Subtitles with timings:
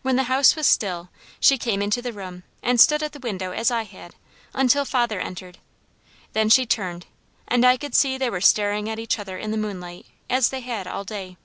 [0.00, 1.10] When the house was still,
[1.40, 4.14] she came into the room, and stood at the window as I had,
[4.54, 5.58] until father entered,
[6.32, 7.04] then she turned,
[7.46, 10.60] and I could see they were staring at each other in the moonlight, as they
[10.60, 11.36] had all day.